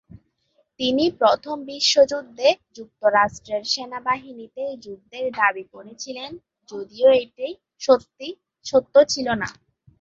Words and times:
তিনি 0.79 1.05
প্রথম 1.19 1.55
বিশ্বযুদ্ধে 1.69 2.47
যুক্তরাষ্ট্রের 2.77 3.63
সেনাবাহিনীতে 3.73 4.63
যুদ্ধের 4.85 5.25
দাবি 5.39 5.63
করেছিলেন, 5.73 6.29
যদিও 6.69 7.09
এটি 7.21 7.47
সত্য 8.65 8.93
ছিল 9.11 9.27
না। 9.41 9.49